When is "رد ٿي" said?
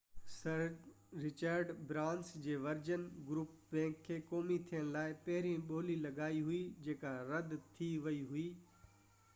7.31-7.95